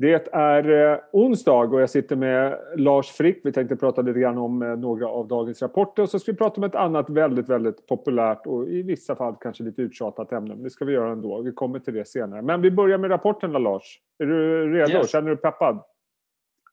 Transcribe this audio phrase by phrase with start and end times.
[0.00, 3.40] Det är eh, onsdag och jag sitter med Lars Frick.
[3.44, 6.38] Vi tänkte prata lite grann om eh, några av dagens rapporter och så ska vi
[6.38, 10.54] prata om ett annat väldigt, väldigt populärt och i vissa fall kanske lite uttjatat ämne.
[10.54, 11.42] Men det ska vi göra ändå.
[11.42, 12.42] Vi kommer till det senare.
[12.42, 14.00] Men vi börjar med rapporterna Lars.
[14.18, 14.92] Är du redo?
[14.92, 15.10] Yes.
[15.10, 15.82] Känner du peppad?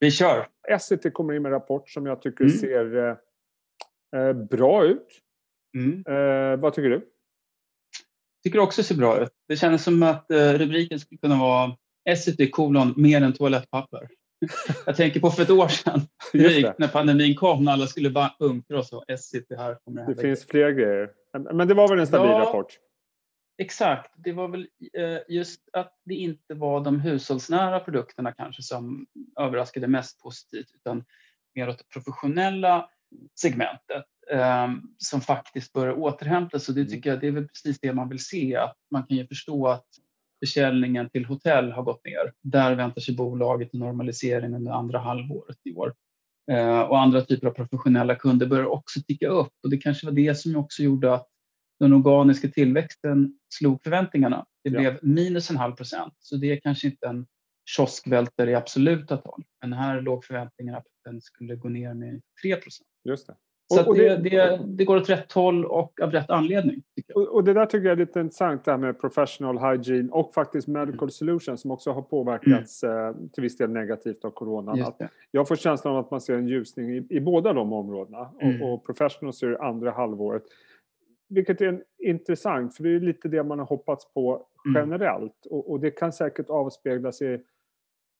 [0.00, 0.46] Vi kör!
[0.68, 2.56] Essity kommer in med en rapport som jag tycker mm.
[2.56, 3.16] ser
[4.16, 5.08] eh, bra ut.
[5.76, 6.04] Mm.
[6.08, 6.96] Eh, vad tycker du?
[6.96, 9.32] Jag tycker också ser bra ut.
[9.48, 11.76] Det känns som att eh, rubriken skulle kunna vara
[12.08, 14.08] Essity kolon mer än toalettpapper.
[14.86, 16.00] Jag tänker på för ett år sedan,
[16.78, 19.04] när pandemin kom, när alla skulle bunkra och så.
[19.08, 20.14] Essity här kommer det här.
[20.14, 21.10] Det finns fler grejer.
[21.52, 22.78] Men det var väl en stabil ja, rapport?
[23.58, 24.12] Exakt.
[24.16, 29.06] Det var väl eh, just att det inte var de hushållsnära produkterna kanske som
[29.40, 31.04] överraskade mest positivt, utan
[31.54, 32.88] mer åt det professionella
[33.40, 34.68] segmentet eh,
[34.98, 36.74] som faktiskt börjar återhämta sig.
[36.74, 36.90] Det mm.
[36.90, 39.66] tycker jag det är väl precis det man vill se, att man kan ju förstå
[39.66, 39.86] att
[40.46, 42.32] försäljningen till hotell har gått ner.
[42.42, 45.94] Där väntar sig bolaget en normalisering under andra halvåret i år.
[46.50, 50.12] Eh, och andra typer av professionella kunder börjar också ticka upp och det kanske var
[50.12, 51.28] det som också gjorde att
[51.80, 54.46] den organiska tillväxten slog förväntningarna.
[54.64, 54.98] Det blev ja.
[55.02, 57.26] minus en halv procent, så det är kanske inte en
[57.76, 59.42] kioskvältare i absoluta tal.
[59.60, 62.88] Men här låg förväntningarna på att den skulle gå ner med 3 procent.
[63.04, 63.36] Just det.
[63.74, 66.82] Så och, det, det, det, går åt rätt håll och av rätt anledning.
[67.14, 70.34] Och, och, det där tycker jag är lite intressant det här med professional hygiene och
[70.34, 71.10] faktiskt medical mm.
[71.10, 73.08] solutions som också har påverkats mm.
[73.08, 74.92] eh, till viss del negativt av coronan.
[75.30, 78.62] jag får känslan av att man ser en ljusning i, i båda de områdena mm.
[78.62, 80.42] och, och professional ser andra halvåret.
[81.28, 84.82] Vilket är intressant för det är lite det man har hoppats på mm.
[84.82, 87.44] generellt och, och det kan säkert avspegla sig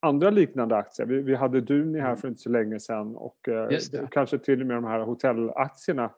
[0.06, 1.06] andra liknande aktier.
[1.06, 2.18] Vi, vi hade Duni här mm.
[2.18, 6.10] för inte så länge sedan och eh, kanske till och med de här hotellaktierna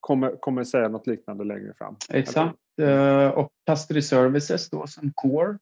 [0.00, 1.96] kommer, kommer säga något liknande längre fram.
[2.10, 2.58] Exakt.
[2.80, 5.58] Uh, och Custody Services då som Core,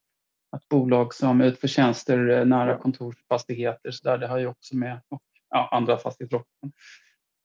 [0.57, 5.01] ett bolag som utför tjänster eh, nära kontorsfastigheter, så där, det har ju också med
[5.09, 6.43] och, ja, andra fastigheter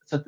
[0.06, 0.24] Så att,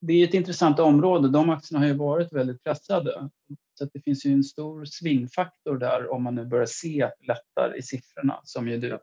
[0.00, 1.28] det är ett intressant område.
[1.28, 3.30] De aktierna har ju varit väldigt pressade.
[3.78, 7.82] Så det finns ju en stor svingfaktor där om man nu börjar se lättar i
[7.82, 8.98] siffrorna som ju du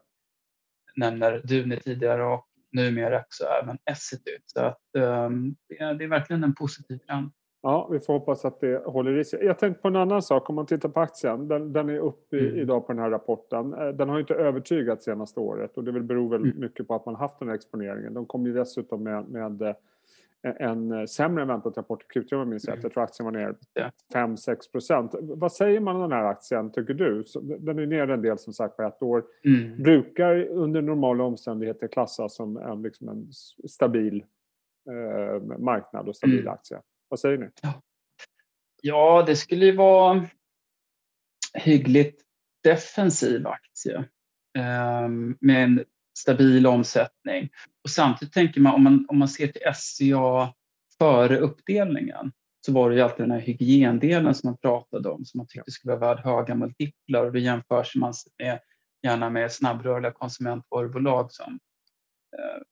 [0.96, 4.38] nämner Duni tidigare och numera också även Essity.
[4.46, 7.30] Så att, um, det, är, det är verkligen en positiv trend.
[7.62, 9.44] Ja, vi får hoppas att det håller i sig.
[9.44, 11.48] Jag tänkte på en annan sak, om man tittar på aktien.
[11.48, 12.56] Den, den är uppe mm.
[12.56, 13.74] idag på den här rapporten.
[13.74, 16.60] Eh, den har inte övertygat senaste året och det beror väl mm.
[16.60, 18.14] mycket på att man haft den här exponeringen.
[18.14, 19.74] De kom ju dessutom med, med eh,
[20.42, 22.74] en eh, sämre än väntat rapport i Q3 om jag minns rätt.
[22.74, 22.82] Mm.
[22.82, 23.56] Jag tror aktien var ner
[24.14, 25.14] 5-6 procent.
[25.20, 27.24] Vad säger man om den här aktien tycker du?
[27.58, 29.24] Den är ner en del som sagt på ett år.
[29.44, 29.82] Mm.
[29.82, 33.28] Brukar under normala omständigheter klassas som en, liksom en
[33.68, 34.24] stabil
[34.90, 36.52] eh, marknad och stabil mm.
[36.52, 36.80] aktie.
[37.08, 37.48] Vad säger ni?
[38.82, 40.24] Ja, det skulle ju vara
[41.54, 42.22] hyggligt
[42.64, 44.04] defensiv aktie.
[45.04, 45.84] Um, med en
[46.18, 47.50] stabil omsättning.
[47.84, 50.54] Och samtidigt tänker man om, man, om man ser till SCA
[50.98, 52.32] före uppdelningen
[52.66, 55.70] så var det ju alltid den här hygiendelen som man pratade om som man tyckte
[55.70, 58.60] skulle vara värd höga multiplar och då jämförs man med,
[59.02, 61.58] gärna med snabbrörliga konsumentvarubolag som
[62.38, 62.62] eh,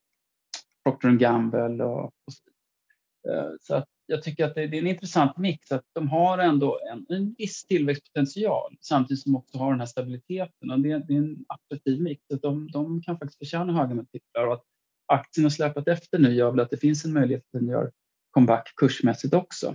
[0.84, 5.36] Procter Gamble och, och eh, så att jag tycker att det, det, är en intressant
[5.36, 9.86] mix att de har ändå en, en viss tillväxtpotential samtidigt som också har den här
[9.86, 10.70] stabiliteten.
[10.70, 12.22] Och det, det är en attraktiv mix.
[12.34, 14.62] Att de, de kan faktiskt förtjäna höga multiplar och att
[15.06, 17.90] aktien har släpat efter nu gör väl att det finns en möjlighet att den gör
[18.30, 19.66] comeback kursmässigt också.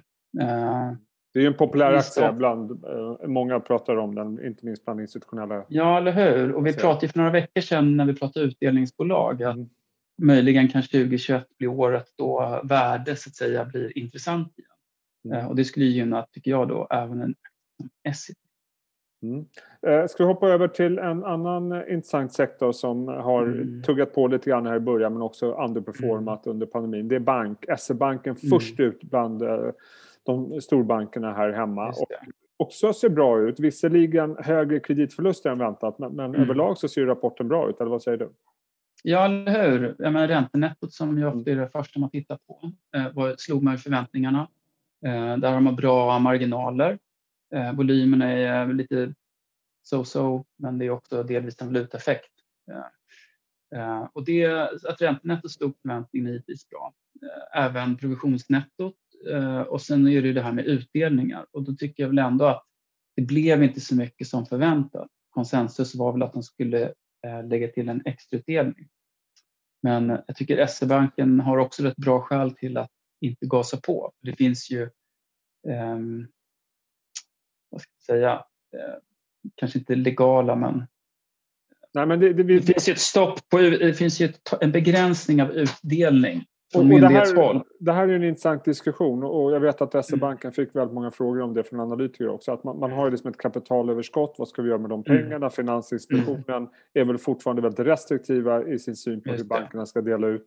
[0.42, 0.94] Uh,
[1.34, 5.66] det är en populär aktie bland, uh, många pratar om den, inte minst bland institutionella.
[5.68, 6.52] Ja, eller hur?
[6.52, 9.70] Och vi pratade för några veckor sedan när vi pratade utdelningsbolag att mm
[10.22, 14.70] möjligen kan 2021 bli året då värde så att säga blir intressant igen.
[15.26, 15.38] Mm.
[15.38, 17.36] Eh, och det skulle gynna, tycker jag, då även en
[18.04, 18.40] Essity.
[19.24, 19.46] Mm.
[19.88, 23.84] Eh, ska vi hoppa över till en annan intressant sektor som har mm.
[23.84, 26.56] tuggat på lite grann här i början men också underperformat mm.
[26.56, 27.08] under pandemin.
[27.08, 27.66] Det är bank.
[27.78, 28.50] SE-banken mm.
[28.50, 29.72] först ut bland eh,
[30.24, 31.90] de storbankerna här hemma.
[31.90, 32.12] Och
[32.58, 33.60] också ser bra ut.
[33.60, 36.42] Visserligen högre kreditförluster än väntat men, men mm.
[36.42, 37.82] överlag så ser rapporten bra ut.
[37.82, 38.30] Eller vad säger du?
[39.08, 39.96] Ja, eller hur?
[40.00, 43.64] Jag menar, räntenettot som ju ofta är det första man tittar på eh, var, slog
[43.64, 44.50] man ju förväntningarna.
[45.06, 47.00] Eh, där har man bra marginaler.
[47.56, 49.14] Eh, volymerna är lite
[49.84, 52.32] so-so, men det är också delvis en valutaeffekt.
[54.14, 54.46] Och det,
[54.90, 56.94] att räntenettot slog förväntningarna är givetvis bra.
[57.54, 58.96] Även provisionsnettot
[59.68, 62.66] och sen är det det här med utdelningar och då tycker jag väl ändå att
[63.16, 65.08] det blev inte så mycket som förväntat.
[65.30, 66.94] Konsensus var väl att de skulle
[67.46, 68.88] lägga till en extrautdelning.
[69.82, 72.92] Men jag tycker SE-banken har också rätt bra skäl till att
[73.22, 74.12] inte gasa på.
[74.22, 74.84] Det finns ju,
[75.68, 76.00] eh,
[77.70, 78.34] vad ska jag säga,
[78.74, 78.96] eh,
[79.56, 80.86] kanske inte legala men
[81.96, 82.60] Nej, men det, det, vi...
[82.60, 86.92] det finns ju ett stopp på, det finns ju ett, en begränsning av utdelning från
[86.92, 90.48] och, och det, här, det här är en intressant diskussion och jag vet att SE-banken
[90.48, 90.54] mm.
[90.54, 92.52] fick väldigt många frågor om det från analytiker också.
[92.52, 95.18] Att man, man har ju liksom ett kapitalöverskott, vad ska vi göra med de mm.
[95.18, 95.36] pengarna?
[95.36, 95.50] Mm.
[95.50, 96.70] Finansinspektionen mm.
[96.94, 100.46] är väl fortfarande väldigt restriktiva i sin syn på hur bankerna ska dela ut.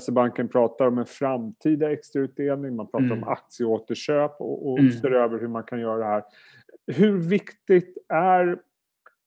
[0.00, 3.22] SE-banken pratar om en framtida extrautdelning, man pratar mm.
[3.22, 4.92] om aktieåterköp och, och mm.
[4.92, 6.22] ser över hur man kan göra det här.
[6.86, 8.58] Hur viktigt är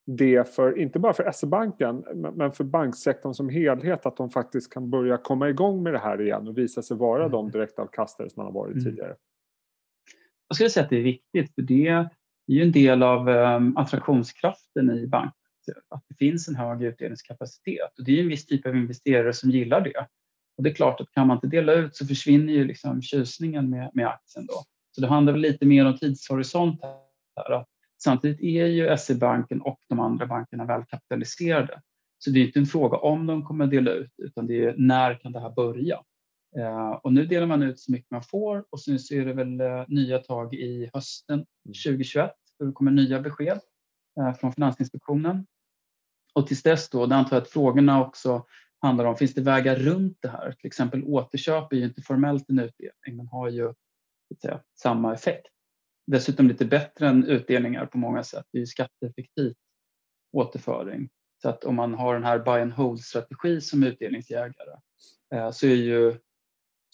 [0.05, 2.03] det för, inte bara för SE-banken,
[2.35, 6.21] men för banksektorn som helhet att de faktiskt kan börja komma igång med det här
[6.21, 7.31] igen och visa sig vara mm.
[7.31, 8.83] de direktavkastare som man har varit mm.
[8.83, 9.15] tidigare?
[10.47, 12.09] Jag skulle säga att det är viktigt för det är
[12.47, 15.33] ju en del av um, attraktionskraften i banken.
[15.89, 19.49] Att det finns en hög utdelningskapacitet och det är en viss typ av investerare som
[19.49, 20.07] gillar det.
[20.57, 23.69] Och det är klart att kan man inte dela ut så försvinner ju liksom tjusningen
[23.69, 24.63] med, med aktien då.
[24.91, 27.51] Så det handlar väl lite mer om tidshorisont här.
[27.51, 27.69] Att
[28.03, 31.81] Samtidigt är ju SE-banken och de andra bankerna välkapitaliserade.
[32.17, 34.75] Så det är inte en fråga om de kommer att dela ut utan det är
[34.77, 35.99] när kan det här börja?
[36.57, 39.33] Eh, och nu delar man ut så mycket man får och sen så är det
[39.33, 41.45] väl eh, nya tag i hösten
[41.85, 43.59] 2021 då det kommer nya besked
[44.19, 45.45] eh, från Finansinspektionen.
[46.33, 48.45] Och tills dess då, det antar jag att frågorna också
[48.79, 50.51] handlar om, finns det vägar runt det här?
[50.51, 53.73] Till exempel återköp är ju inte formellt en utdelning men har ju
[54.41, 55.52] säga, samma effekt
[56.05, 58.45] dessutom lite bättre än utdelningar på många sätt.
[58.51, 59.57] Det är ju skatteeffektivt
[60.31, 61.09] återföring.
[61.41, 64.77] Så att om man har den här buy and hold-strategi som utdelningsjägare
[65.33, 66.17] eh, så är ju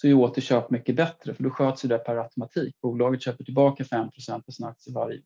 [0.02, 2.76] så är återköp mycket bättre för då sköts det per automatik.
[2.82, 4.10] Bolaget köper tillbaka 5
[4.46, 5.26] på sin aktie varje år.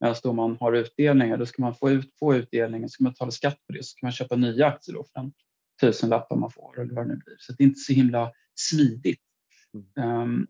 [0.00, 3.30] Medan då man har utdelningar, då ska man få, ut, få utdelningen, ska man betala
[3.30, 5.32] skatt på det så ska man köpa nya aktier då för den
[5.80, 7.36] tusenlappar man får eller vad det nu blir.
[7.38, 9.20] Så det är inte så himla smidigt.
[9.96, 10.20] Mm.
[10.20, 10.46] Um,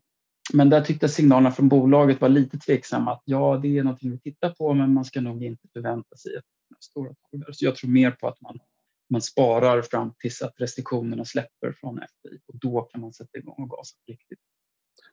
[0.54, 3.12] men där tyckte signalerna från bolaget var lite tveksamma.
[3.12, 6.36] Att ja, det är någonting vi tittar på, men man ska nog inte förvänta sig
[6.36, 6.44] att
[6.84, 7.52] stora taggar.
[7.52, 8.58] Så jag tror mer på att man,
[9.10, 13.54] man sparar fram tills att restriktionerna släpper från FI och då kan man sätta igång
[13.58, 14.38] och gasa på riktigt.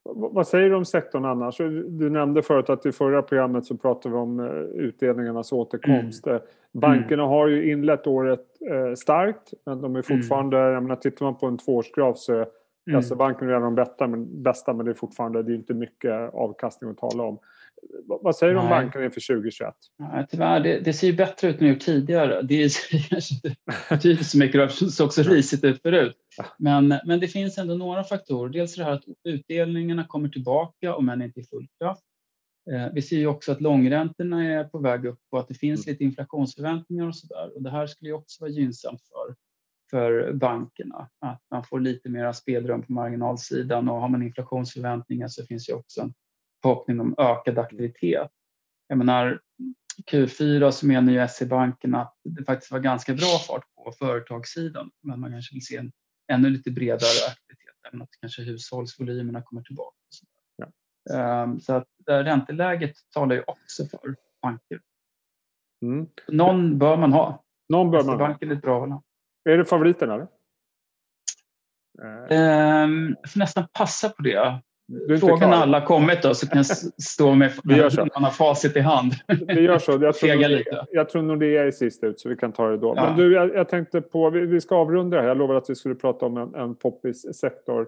[0.05, 1.57] Vad säger du om sektorn annars?
[1.87, 6.27] Du nämnde förut att i förra programmet så pratade vi om eh, utdelningarnas återkomst.
[6.27, 6.37] Mm.
[6.37, 6.43] Eh,
[6.73, 10.73] bankerna har ju inlett året eh, starkt men de är fortfarande, mm.
[10.73, 12.45] jag menar tittar man på en tvåårsgraf så
[12.87, 12.97] Mm.
[12.97, 15.73] Alltså banken är redan de bästa men, bästa men det är fortfarande det är inte
[15.73, 17.39] mycket avkastning att tala om.
[18.05, 19.73] Vad säger du om banken inför 2021?
[19.99, 22.41] Nej, tyvärr, det, det ser ju bättre ut än det gjort tidigare.
[22.41, 22.69] Det
[23.09, 26.17] kanske inte så mycket, det såg också risigt ut förut.
[26.57, 28.49] Men, men det finns ändå några faktorer.
[28.49, 32.03] Dels det här att utdelningarna kommer tillbaka om än inte i full kraft.
[32.71, 35.87] Eh, vi ser ju också att långräntorna är på väg upp och att det finns
[35.87, 35.93] mm.
[35.93, 37.51] lite inflationsförväntningar och sådär.
[37.55, 39.35] Och det här skulle ju också vara gynnsamt för
[39.93, 41.09] för bankerna.
[41.19, 45.73] Att man får lite mer spelrum på marginalsidan och har man inflationsförväntningar så finns ju
[45.73, 46.13] också en
[46.61, 48.31] förhoppning om ökad aktivitet.
[48.87, 49.41] Jag menar,
[50.11, 55.19] Q4 så menar ju SE-banken att det faktiskt var ganska bra fart på företagssidan men
[55.19, 55.91] man kanske vill se en
[56.31, 59.97] ännu lite bredare aktivitet även att kanske hushållsvolymerna kommer tillbaka.
[60.09, 60.25] Så,
[60.55, 61.43] ja.
[61.43, 64.81] um, så att ränteläget talar ju också för banker.
[65.81, 66.07] Mm.
[66.27, 67.43] Någon bör man ha.
[67.69, 68.27] Någon bör man ha.
[68.27, 69.01] Banken är ett bra val.
[69.49, 70.27] Är det favoriten eller?
[72.29, 74.59] Um, jag får nästan passa på det.
[75.19, 76.65] Frågan när alla kommit då så kan jag
[77.03, 78.07] stå med vi gör så.
[78.13, 79.13] man har facit i hand.
[79.47, 79.91] Vi gör så.
[79.91, 82.93] Jag tror, Nordea, jag tror Nordea är sist ut så vi kan ta det då.
[82.95, 83.03] Ja.
[83.03, 85.27] Men du, jag, jag, tänkte på, vi, vi ska avrunda det här.
[85.27, 87.87] Jag lovade att vi skulle prata om en, en poppis sektor.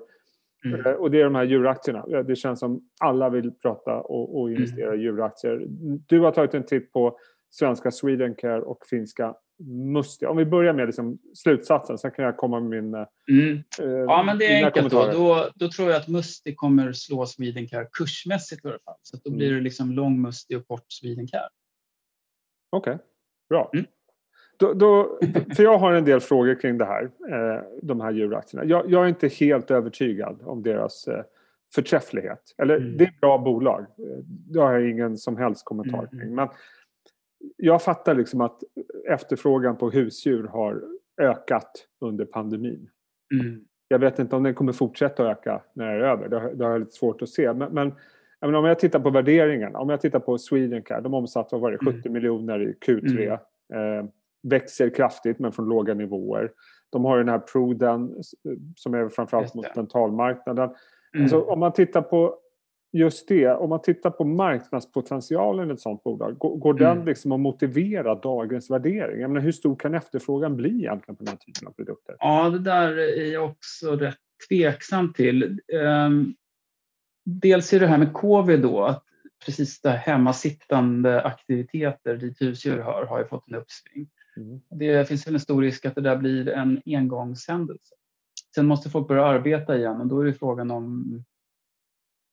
[0.65, 0.85] Mm.
[0.85, 2.23] Eh, och det är de här djuraktierna.
[2.23, 4.99] Det känns som alla vill prata och, och investera mm.
[4.99, 5.65] i djuraktier.
[6.07, 7.17] Du har tagit en titt på
[7.55, 9.35] svenska Swedencare och finska
[9.93, 10.25] Musti.
[10.25, 12.93] Om vi börjar med liksom slutsatsen, sen kan jag komma med min...
[12.93, 13.63] Eh, mm.
[13.79, 15.11] Eh, ja, men det är enkelt då.
[15.11, 15.49] då.
[15.55, 18.95] Då tror jag att Musti kommer slå Swedencare kursmässigt i alla fall.
[19.01, 19.57] Så då blir mm.
[19.57, 21.47] det liksom lång Musti och kort Swedencare.
[22.69, 23.05] Okej, okay.
[23.49, 23.69] bra.
[23.73, 23.85] Mm.
[24.57, 25.19] Då, då,
[25.55, 28.65] för jag har en del frågor kring det här, eh, de här djuraktierna.
[28.65, 31.09] Jag, jag, är inte helt övertygad om deras
[31.75, 32.55] förträfflighet.
[32.57, 32.97] Eller mm.
[32.97, 33.85] det är bra bolag.
[34.25, 36.19] Det har jag ingen som helst kommentar mm, mm.
[36.19, 36.35] kring.
[36.35, 36.49] Men
[37.57, 38.63] jag fattar liksom att
[39.09, 40.83] efterfrågan på husdjur har
[41.21, 42.89] ökat under pandemin.
[43.33, 43.65] Mm.
[43.87, 46.29] Jag vet inte om den kommer fortsätta öka när det är över.
[46.29, 47.53] Det har, det har jag lite svårt att se.
[47.53, 47.93] Men, men
[48.41, 49.75] menar, om jag tittar på värderingen.
[49.75, 51.01] Om jag tittar på Swedencare.
[51.01, 52.13] De omsatte vad det, 70 mm.
[52.13, 53.39] miljoner i Q3.
[53.73, 53.99] Mm.
[53.99, 54.05] Eh,
[54.43, 56.51] växer kraftigt men från låga nivåer.
[56.89, 58.15] De har den här Pruden
[58.75, 60.69] som är framförallt mot dentalmarknaden.
[61.13, 61.23] Mm.
[61.23, 62.39] Alltså, om man tittar på
[62.95, 66.97] just det, om man tittar på marknadspotentialen i ett sådant bolag, går, går mm.
[66.97, 69.21] den liksom att motivera dagens värdering?
[69.21, 72.15] Jag menar, hur stor kan efterfrågan bli egentligen på den här typen av produkter?
[72.19, 74.17] Ja, det där är jag också rätt
[74.49, 75.59] tveksam till.
[76.07, 76.35] Um,
[77.25, 79.03] dels är det här med covid då, att
[79.45, 84.09] precis det hemmasittande aktiviteter dit husdjur hör har ju fått en uppsving.
[84.37, 84.61] Mm.
[84.69, 87.95] Det finns en stor risk att det där blir en engångshändelse.
[88.55, 91.23] Sen måste folk börja arbeta igen och då är det frågan om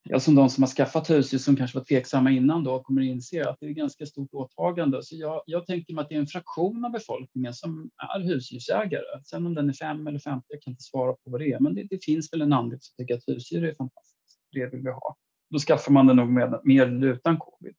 [0.04, 3.48] ja, som de som har skaffat husdjur som kanske var tveksamma innan då kommer inse
[3.48, 5.02] att det är ett ganska stort åtagande.
[5.02, 9.24] Så jag, jag tänker mig att det är en fraktion av befolkningen som är husdjursägare.
[9.24, 11.60] Sen om den är fem eller 50, jag kan inte svara på vad det är,
[11.60, 14.40] men det, det finns väl en andel som tycker att husdjur är fantastiskt.
[14.52, 15.16] Det vill vi ha.
[15.50, 17.74] Då skaffar man det nog med, mer eller utan covid.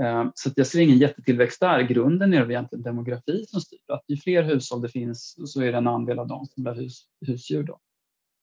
[0.00, 1.82] Eh, så jag ser ingen jättetillväxt där.
[1.82, 3.78] Grunden är det egentligen demografi som styr.
[3.92, 6.74] Att ju fler hushåll det finns så är det en andel av dem som blir
[6.74, 7.62] hus, husdjur.
[7.62, 7.78] Då.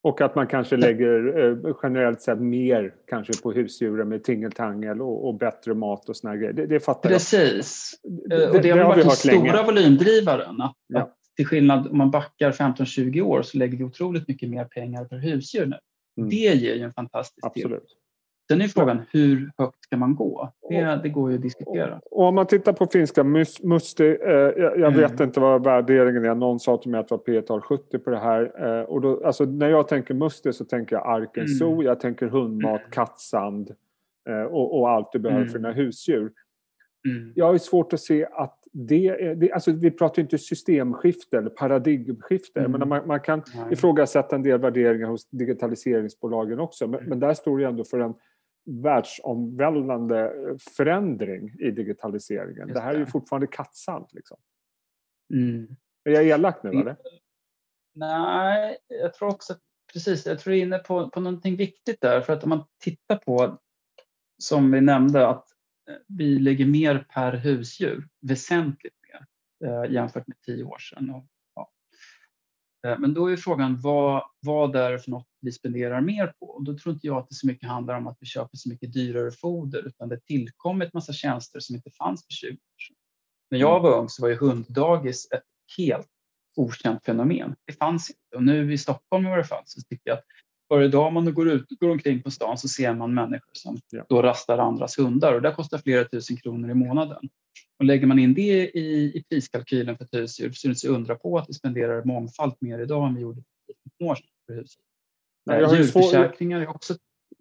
[0.04, 5.28] Och att man kanske lägger eh, generellt sett mer kanske på husdjuren med tingeltangel och,
[5.28, 6.54] och bättre mat och såna grejer.
[6.54, 8.00] Det, det fattar Precis.
[8.02, 8.30] jag.
[8.30, 8.56] Precis.
[8.56, 9.64] Och det, har varit den stora länge.
[9.64, 10.62] volymdrivaren.
[10.62, 11.02] Att, ja.
[11.02, 15.06] att till skillnad om man backar 15-20 år så lägger vi otroligt mycket mer pengar
[15.06, 15.78] per husdjur nu.
[16.18, 16.30] Mm.
[16.30, 17.64] Det ger ju en fantastisk Absolut.
[17.64, 17.98] tillväxt.
[18.48, 20.54] Sen är frågan hur högt ska man gå?
[20.70, 22.02] Det, det går ju att diskutera.
[22.12, 23.24] Och om man tittar på finska
[23.64, 24.94] Musti, eh, jag, jag mm.
[24.94, 26.36] vet inte vad värderingen är.
[26.36, 28.52] Någon sa till mig att det var P tal 70 på det här.
[28.66, 31.82] Eh, och då, alltså, när jag tänker Musti så tänker jag Arken mm.
[31.82, 32.92] Jag tänker hundmat, mm.
[32.92, 33.72] kattsand
[34.30, 35.52] eh, och, och, allt du behöver mm.
[35.52, 36.32] för dina husdjur.
[37.08, 37.34] Mm.
[37.36, 41.50] Jag har svårt att se att det är, det, alltså vi pratar inte systemskifte eller
[41.50, 42.60] paradigmskifte.
[42.60, 42.72] Mm.
[42.72, 43.74] Men man, man kan Nej.
[43.74, 46.88] ifrågasätta en del värderingar hos digitaliseringsbolagen också.
[46.88, 47.10] Men, mm.
[47.10, 48.14] men där står det ändå för en
[48.66, 50.34] världsomvälvande
[50.78, 52.68] förändring i digitaliseringen.
[52.68, 52.74] Det.
[52.74, 52.80] det.
[52.80, 54.08] här är ju fortfarande kattsand.
[54.12, 54.38] Liksom.
[55.34, 55.76] Mm.
[56.04, 56.98] Är jag elak nu eller?
[57.96, 59.56] Nej, jag tror också
[59.94, 62.22] precis, jag tror du är inne på, på någonting viktigt där.
[62.22, 63.62] För att om man tittar på,
[64.38, 65.48] som vi nämnde, att
[65.90, 69.26] eh, vi lägger mer per husdjur, väsentligt mer
[69.70, 71.10] eh, jämfört med tio år sedan.
[71.10, 71.26] Och
[72.88, 76.46] Eh, men då är frågan vad, vad är det för något vi spenderar mer på?
[76.46, 78.70] Och då tror inte jag att det så mycket handlar om att vi köper så
[78.70, 82.58] mycket dyrare foder utan det tillkommit massa tjänster som inte fanns för 20 år
[82.88, 82.96] sedan.
[83.52, 85.44] När jag var ung så var ju hunddagis ett
[85.78, 86.08] helt
[86.56, 87.56] okänt fenomen.
[87.66, 90.26] Det fanns inte och nu i Stockholm i varje fall så tycker jag att
[90.70, 94.06] varje dag man går, ut, går omkring på stan så ser man människor som ja.
[94.10, 97.30] då rastar andras hundar och det kostar flera tusen kronor i månaden.
[97.80, 100.88] Och lägger man in det i, i priskalkylen för ett husdjur så är det inte
[100.88, 104.84] undra på att vi spenderar mångfalt mer idag än vi gjorde för 15 år sedan
[105.46, 106.94] Djurförsäkringar är också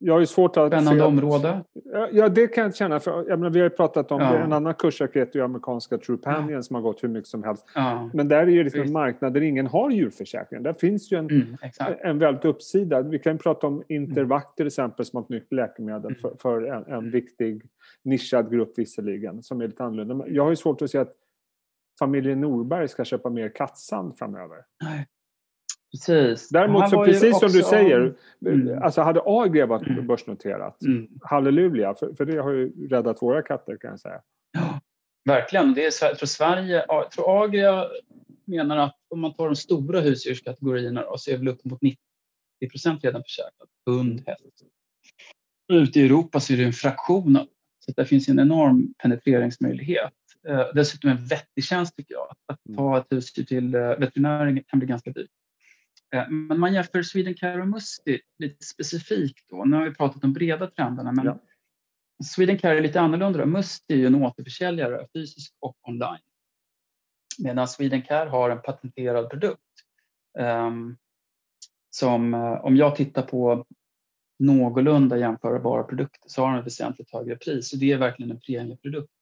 [0.04, 1.06] jag har ju svårt att Spännande se...
[1.06, 1.64] område.
[2.12, 3.00] Ja, det kan jag känna.
[3.00, 4.38] För, jag menar, vi har ju pratat om ja.
[4.38, 6.62] en annan kursraket, ju amerikanska Trupanion ja.
[6.62, 7.66] som har gått hur mycket som helst.
[7.74, 8.10] Ja.
[8.14, 10.62] Men där är ju liksom en marknad där ingen har djurförsäkring.
[10.62, 11.56] Där finns ju en, mm,
[12.02, 13.02] en väldigt uppsida.
[13.02, 16.20] Vi kan prata om Intervac till exempel som ett nytt läkemedel mm.
[16.20, 17.10] för, för, en, en mm.
[17.10, 17.62] viktig
[18.04, 20.28] nischad grupp visserligen som är lite annorlunda.
[20.28, 21.14] Jag har ju svårt att se att
[21.98, 24.58] familjen Norberg ska köpa mer kattsand framöver.
[24.82, 25.06] Nej.
[25.92, 26.48] Precis.
[26.48, 28.14] Däremot, så precis som du säger,
[28.46, 28.82] mm.
[28.82, 30.06] alltså hade Agria varit mm.
[30.06, 31.08] börsnoterat, mm.
[31.22, 34.20] halleluja, för, för det har ju räddat våra katter kan jag säga.
[34.52, 34.80] Ja,
[35.24, 35.74] verkligen.
[35.74, 37.86] Det är, jag tror Sverige, jag tror Agria
[38.44, 41.98] menar att om man tar de stora husdjurskategorierna så är väl upp mot 90
[42.70, 43.68] procent redan försäkrat.
[43.86, 44.42] Hund, häst.
[45.72, 47.46] Ute i Europa så är det en fraktion av
[47.86, 50.12] så det finns en enorm penetreringsmöjlighet.
[50.48, 52.34] Eh, dessutom en vettig tjänst tycker jag.
[52.46, 55.30] Att ta ett husdjur till eh, veterinären kan bli ganska dyrt.
[56.12, 59.64] Eh, men man jämför Swedencare och Musti lite specifikt då.
[59.64, 61.38] Nu har vi pratat om breda trenderna men ja.
[62.24, 63.46] Swedencare är lite annorlunda.
[63.46, 66.22] Musti är ju en återförsäljare fysiskt och online.
[67.38, 69.60] Medan Swedencare har en patenterad produkt.
[70.38, 70.96] Um,
[71.90, 73.66] som uh, om jag tittar på
[74.38, 77.72] någorlunda jämförbara produkter så har den väsentligt högre pris.
[77.72, 79.12] Och det är verkligen en premieprodukt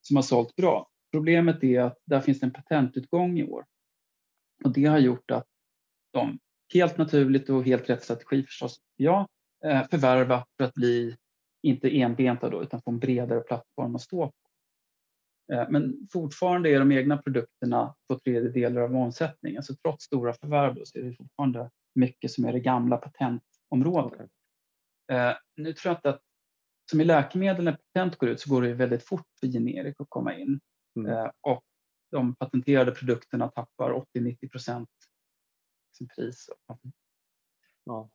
[0.00, 0.90] som har sålt bra.
[1.12, 3.64] Problemet är att där finns en patentutgång i år.
[4.64, 5.46] Och det har gjort att
[6.14, 6.38] de
[6.74, 9.28] helt naturligt och helt rätt strategi förstås, ja,
[9.64, 11.16] eh, förvärva för att bli
[11.62, 14.32] inte enbenta då, utan få en bredare plattform att stå på.
[15.52, 20.76] Eh, men fortfarande är de egna produkterna två tredjedelar av omsättningen, så trots stora förvärv
[20.84, 24.30] så är det fortfarande mycket som är det gamla patentområdet.
[25.12, 26.20] Eh, nu tror jag inte att,
[26.90, 30.10] som i läkemedel när patent går ut så går det väldigt fort för generik att
[30.10, 30.60] komma in
[30.96, 31.30] mm.
[31.40, 31.62] och
[32.10, 34.88] de patenterade produkterna tappar 80-90 procent
[35.94, 36.50] sin pris.
[37.84, 38.10] Ja.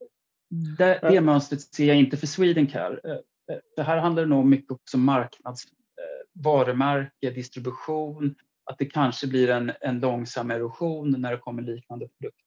[0.77, 2.99] Det, det mönstret ser jag inte för Swedencare.
[3.03, 8.85] Eh, eh, det här handlar nog mycket också om marknads, eh, varumärke, distribution, att det
[8.85, 12.45] kanske blir en, en långsam erosion när det kommer liknande produkter.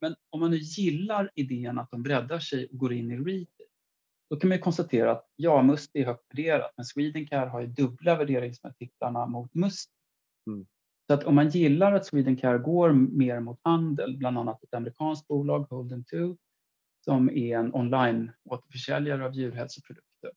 [0.00, 3.68] Men om man nu gillar idén att de breddar sig och går in i retail,
[4.30, 8.16] då kan man konstatera att ja, Must är högt värderat, men Swedencare har ju dubbla
[8.16, 9.90] värderingsmultiplarna mot Must.
[10.46, 10.66] Mm.
[11.10, 15.28] Så att om man gillar att Swedencare går mer mot handel, bland annat ett amerikanskt
[15.28, 16.36] bolag, Holden 2,
[17.04, 20.30] som är en online-återförsäljare av djurhälsoprodukter.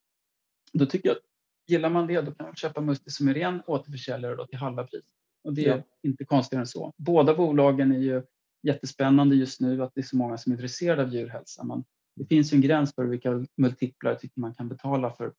[0.73, 1.23] Då tycker jag att
[1.67, 4.83] gillar man det, då kan man köpa Musti som är ren återförsäljare då till halva
[4.83, 5.03] pris.
[5.43, 5.83] Och det är ja.
[6.03, 6.93] inte konstigare än så.
[6.97, 8.23] Båda bolagen är ju
[8.63, 11.63] jättespännande just nu att det är så många som är intresserade av djurhälsa.
[11.63, 11.83] Men
[12.15, 15.33] det finns ju en gräns för vilka multiplar tycker man kan betala för.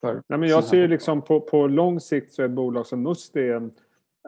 [0.00, 3.02] för Nej, men jag ser liksom på, på lång sikt så är ett bolag som
[3.02, 3.72] Must en,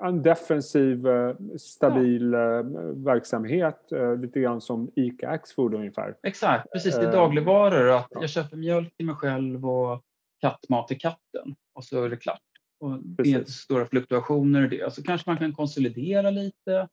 [0.03, 2.59] en defensiv, eh, stabil ja.
[2.59, 3.93] Eh, verksamhet.
[3.93, 6.17] Eh, lite grann som ICA Axfood ungefär.
[6.23, 6.95] Exakt, precis.
[6.95, 7.91] Det är dagligvaror.
[7.91, 10.03] Att jag köper mjölk till mig själv och
[10.41, 12.41] kattmat till katten och så är det klart.
[12.81, 14.95] Och det är inte så stora fluktuationer i det.
[14.95, 16.89] Så kanske man kan konsolidera lite.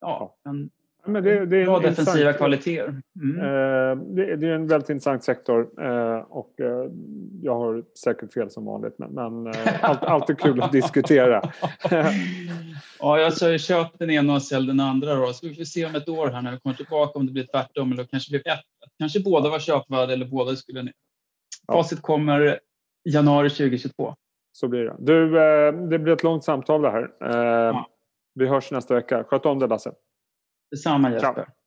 [0.00, 0.70] Ja, men
[1.04, 3.02] men det, det är bra defensiva kvaliteter.
[3.22, 3.36] Mm.
[3.36, 6.90] Eh, det, det, är en väldigt intressant sektor eh, och eh,
[7.42, 11.42] jag har säkert fel som vanligt men, men allt, alltid kul att diskutera.
[12.98, 15.32] ja, jag har köpt den ena och sälj den andra då.
[15.32, 17.46] Så vi får se om ett år här när vi kommer tillbaka om det blir
[17.46, 18.60] tvärtom eller kanske blir ett.
[18.98, 20.92] Kanske båda var köpvärda eller båda skulle ner.
[21.72, 22.60] Facit kommer
[23.04, 24.14] januari 2022.
[24.52, 24.96] Så blir det.
[24.98, 25.30] Du,
[25.90, 27.10] det blir ett långt samtal det här.
[28.34, 29.24] Vi hörs nästa vecka.
[29.24, 29.92] Sköt om dig Lasse.
[30.70, 31.44] Detsamma Jesper.
[31.44, 31.59] Ciao.